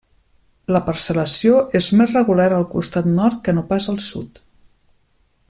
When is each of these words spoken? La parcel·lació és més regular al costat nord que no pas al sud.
La 0.75 0.79
parcel·lació 0.87 1.59
és 1.81 1.89
més 1.99 2.15
regular 2.15 2.49
al 2.57 2.67
costat 2.73 3.11
nord 3.21 3.39
que 3.49 3.57
no 3.59 3.67
pas 3.75 3.89
al 3.95 4.01
sud. 4.11 4.43